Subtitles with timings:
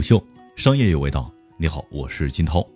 [0.00, 0.24] 秀
[0.56, 2.66] 商业有味道，你好，我是金涛。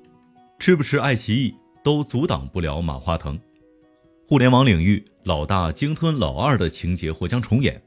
[0.59, 3.39] 吃不吃爱奇艺都阻挡不了马化腾。
[4.27, 7.83] 互联网领域老大鲸吞老二的情节或将重演。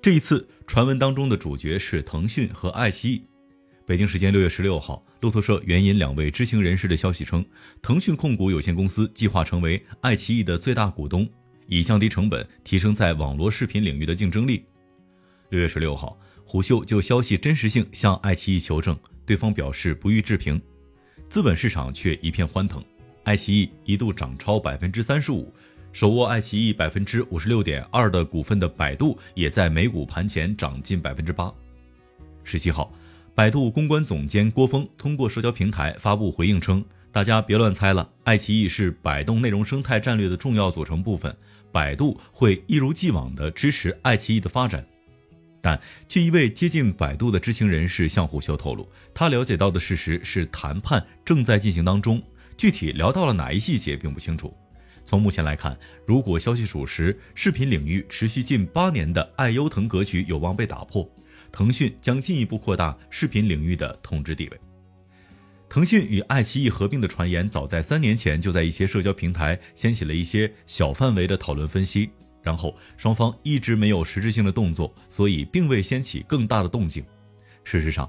[0.00, 3.24] 这一次传闻当中的主角是腾讯和爱奇艺。
[3.84, 7.44] 北京时间六月十六号，路透社援引两位知情人士的消息称，
[7.80, 11.28] 腾讯控股有限公司计划成为爱奇艺的最大股东，
[11.66, 14.64] 以降低成本，提升在网络视频领域的竞争力。
[15.50, 16.18] 六月十六号。
[16.48, 20.62] 虎嗅就消息真实性向爱奇艺求证，对方表示不予置评。
[21.28, 22.82] 资本市场却一片欢腾，
[23.24, 25.52] 爱奇艺一度涨超百分之三十五，
[25.92, 31.52] 手握爱奇艺百分之五十六点二的股份的百度也在美股盘前涨近百分之八。
[32.44, 32.94] 十七号，
[33.34, 41.36] 百度公关总监郭峰通过社交平台发布回应称：“大家别乱猜了，爱奇艺是百度内容生态战略的重要组成部分，
[41.72, 44.86] 百度会一如既往地支持爱奇艺的发展。”
[45.66, 52.22] 但据一位接近百度的知情人士向虎嗅透露，他了解到的事实是谈判正在进行当中，
[52.56, 54.56] 具体聊到了哪一细节并不清楚。
[55.04, 61.04] 从目前来看，如果消息属实，视频领域持续近八年的爱优腾格局有望被打破，
[61.50, 64.60] 腾讯将进一步扩大视频领域的统治地位。
[65.68, 72.10] 腾讯与爱奇艺合并的传言，早在三年前就在一些社交平台掀起了一些小范围的讨论分析。
[72.46, 77.04] 然后双方一直没有实质性的动作，所以并未掀起更大的动静。
[77.64, 78.08] 事实上，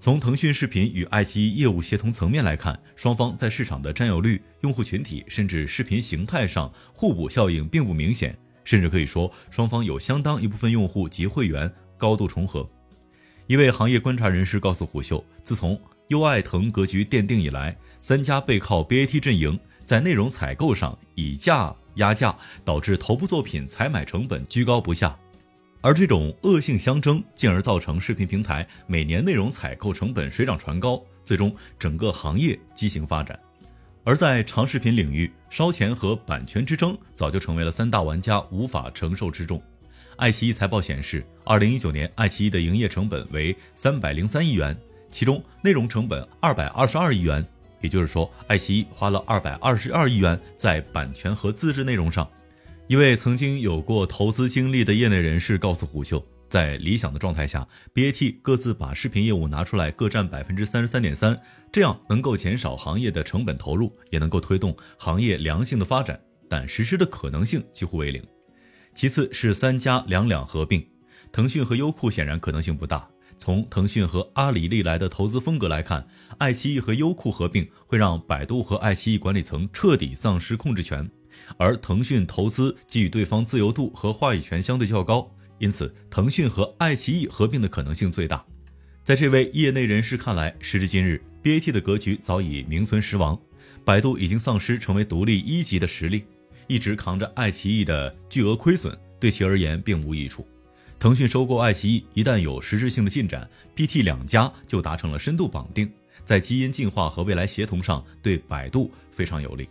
[0.00, 12.68] 从腾讯视频与爱奇艺业务协同层面来看，双方在市场的占有率、用户群体甚至视频形态上互补效应并不明显，甚至可以说双方有相当一部分用户及会员高度重合。
[13.46, 21.72] 一位行业观察人士告诉虎嗅，自从优爱腾格局奠定以来，三家背靠 BAT 阵营，在内容采购上以价。
[21.96, 25.16] 压价导致头部作品采买成本居高不下，
[25.82, 33.38] 而这种恶性相争，进而造成视频平台每年内容采购成本水涨船高，最终整个行业畸形发展。
[34.04, 39.60] 而在长视频领域，烧钱和版权之争早就成为了三大玩家无法承受之重。
[40.16, 44.76] 爱奇艺财报显示，二零一九年爱奇艺的营业成本为三百零三亿元，
[45.10, 47.46] 其中内容成本二百二十二亿元。
[47.80, 52.28] 也就是说，爱奇艺花了二百二十二亿元在版权和自制内容上。
[52.88, 61.36] 一位曾经有过投资经历的业内人士告诉虎嗅，在理想的状态下，BAT 各自把视频业务拿出来，各占百分之三十三点三，
[61.72, 66.20] 这样能够减少行业的成本投入，也能够推动行业良性的发展。
[66.48, 68.22] 但实施的可能性几乎为零。
[68.94, 70.86] 其次是三家两两合并，
[71.32, 73.10] 腾讯和优酷显然可能性不大。
[73.38, 76.06] 从腾讯和阿里历来的投资风格来看，
[76.38, 81.08] 爱奇艺和优酷合并会让百度和爱奇艺管理层彻底丧失控制权，
[81.56, 88.44] 而腾讯投资给予对方自由度和话语权相对较高，因此腾讯和爱奇艺合并的可能性最大。
[89.04, 93.40] 在这位业内人士看来，时至今日，BAT 的格局早已名存实亡，
[93.84, 96.24] 百度已经丧失成为独立一级的实力，
[96.66, 100.44] 一直扛着爱奇艺的巨额亏损，对其而言并无益处。
[101.06, 105.88] 腾讯收购爱奇艺，一旦有实质性的进展，BT 两家就达成了深度绑定，
[106.24, 109.68] 在基因进化和未来协同上对百度非常有利。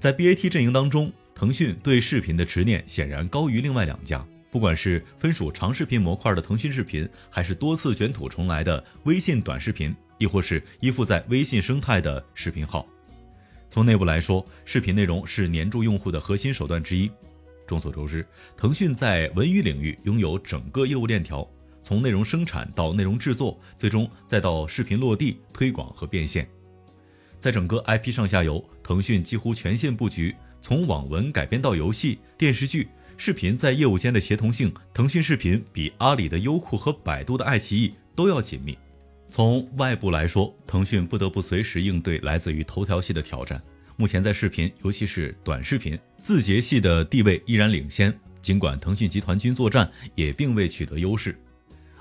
[0.00, 4.26] 在 BAT 阵营当中，腾讯对视频的执念显然高于另外两家。
[4.50, 12.84] 不管是分属长视频模块的腾讯视频，还是多次卷土重来的微信短视频，亦或是依附在微信生态的视频号，
[13.68, 17.08] 从内部来说，视频内容是黏住用户的核心手段之一。
[17.70, 18.26] 众所周知，
[18.56, 21.48] 腾讯在文娱领域拥有整个业务链条，
[21.80, 26.48] 从内容生产到内容制作，最终再到视频落地、推广和变现。
[27.38, 38.76] 在整个 IP 上下游，腾讯几乎全线布局，从网文改编到游戏、电视剧、视频，在业务间的协同性，腾讯视频比阿里的优酷和百度的爱奇艺都要紧密。
[39.28, 43.62] 从外部来说，腾讯不得不随时应对来自于头条系的挑战。
[44.00, 45.98] 目前在视频，尤其是短视频。
[46.22, 51.38] 字节系的地位依然领先，尽管腾讯集团军作战也并未取得优势。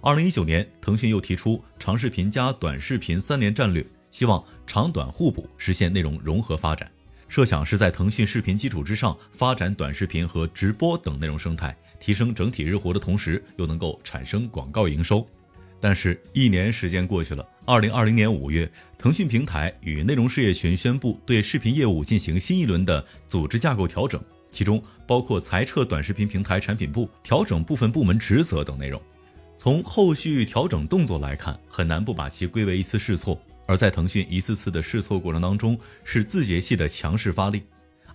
[0.01, 6.89] 二零一九年，腾讯又提出长视频加短视频三年战略，希望长短互补，实现内容融合发展。
[7.27, 15.27] 设想是在腾讯视频基础之上发展短视频和直播等内容生态，提升整体日活的同时，又能够产生广告营收。
[15.81, 24.21] 但是，一年时间过去了，二零二零年五月，腾讯平台与内容事业群宣布对视频业务进行新一轮的组织架构调整，
[24.51, 29.01] 其中包括裁撤短视频平台产品部、调整部分部门职责等内容。
[29.57, 33.39] 从后续调整动作来看，很难不把其归为一次试错。
[33.65, 37.61] 而在腾讯一次次的试错过程当中，是字节系的强势发力。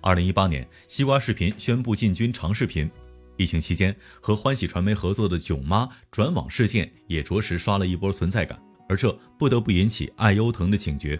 [0.01, 2.91] 二零一八年，西瓜视频宣布进军长视频。
[3.37, 8.61] 疫情期间和欢喜传媒合作的囧妈转网事件也着实刷了一波存在感。
[8.87, 11.19] 而这不得不引起爱优腾的警觉。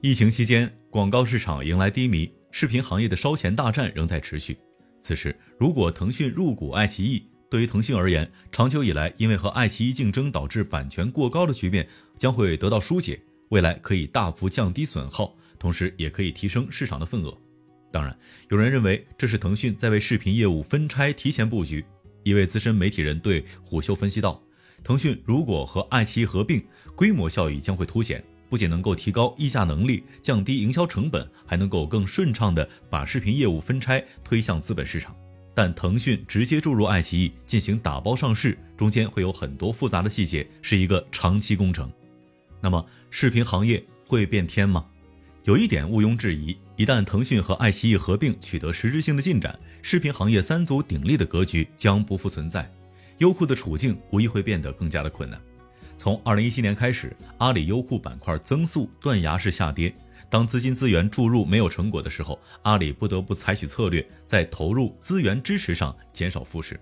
[0.00, 4.56] 疫情期间，广告市场迎来低迷，视频行业的烧钱大战仍在持续。
[5.00, 13.20] 此时，如果腾讯入股爱奇艺，对于腾讯而言，长久以来因为和爱奇艺竞争导致版权过高的局面将会得到疏解，
[13.50, 17.36] 未来可以大幅降低损耗，同时也可以提升市场的份额。
[17.92, 18.16] 当然，
[18.48, 21.84] 有人认为这是腾讯在为视频业务分拆提前布局。
[22.24, 24.42] 一位资深媒体人对虎嗅分析道
[24.82, 26.64] ：“腾讯如果和爱奇艺合并，
[26.96, 35.16] 规模效益将会凸显。”不仅能够提高议价能力、降低营销成本，还能够更顺畅地把视频业务分拆推向资本市场。
[35.54, 41.90] 但腾讯直接注入爱奇艺进行打包上市，中间会有很多复杂的细节，是一个长期工程。
[42.60, 44.84] 那么，视频行业会变天吗？
[45.44, 52.68] 有一点毋庸置疑：一旦腾讯和爱奇艺合并取得实质性的进展，视频行业三足鼎立的格局将不复存在，
[53.18, 55.40] 优酷的处境无疑会变得更加的困难。
[55.96, 59.94] 从二零一七年开始，阿里优酷板块增速断崖式下跌。
[60.28, 66.80] 当资金资源注入没有成果的时候，阿里不得不采取策略，在投入资源支持上减少复试。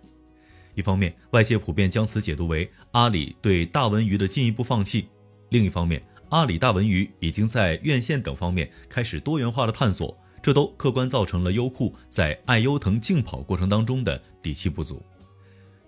[0.74, 5.02] 一方面，外界普遍将此解读为阿里对大文娱的进一步放弃；
[5.50, 15.02] 另一方面，阿里大文娱已经在院线等方面开始多元化的探索，这都客观造成了优酷在爱优腾竞跑过程当中的底气不足。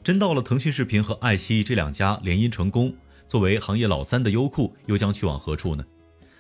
[0.02, 2.94] 真到了腾讯视频和爱奇艺这两家联姻成功。
[3.28, 5.82] 作为行业老三的优酷又将去往何处呢？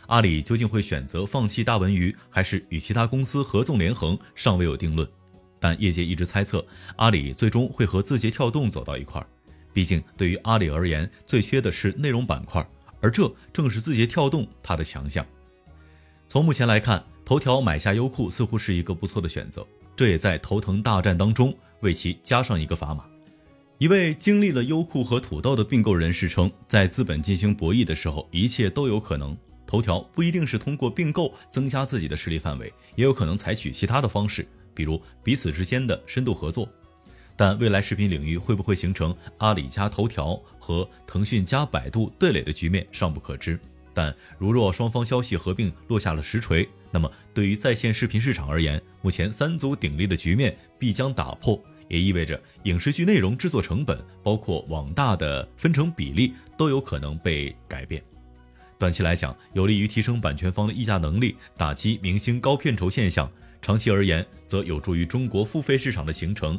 [0.08, 5.08] 阿里究竟会选择放弃大文娱，还是与其他公司合纵连横，尚未有定论。
[5.58, 6.62] 但业界一直猜测，
[6.96, 9.26] 阿里最终会和字节跳动走到一块儿。
[9.72, 12.68] 毕竟，对于阿里而言，最缺的是内容板块，
[13.02, 15.26] 而这正是字节跳动它的强项。
[16.28, 23.04] 从目前来看，头条买下优酷似乎是一个不错的选择，这也在头疼大战当中为其加上一个砝码。
[23.78, 29.36] 一位经历了优酷和土豆的并购人士称，在资本进行博弈的时候，一切都有可能。
[29.66, 36.68] 头条不一定是通过并购增加自己的势力范围，也有可能采取其他的方式，比如彼此之间的深度合作。
[37.36, 43.58] 但未来视频领域会不会形成阿里加头条和腾讯加百度对垒的局面尚不可知。
[43.94, 51.62] 但如若双方消息合并落下了实锤，那么对于在线视频市场而言，目前三足鼎立的局面必将打破。
[51.88, 58.02] 也意味着影视剧内容制作成本，包括网大的分成比例，都有可能被改变。
[58.78, 63.28] 短期来讲，有利于提升版权方的议价能力，打击明星高片酬现象；
[63.60, 66.58] 长期而言，则有助于中国付费市场的形成，